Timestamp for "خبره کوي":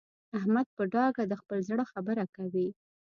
1.91-2.67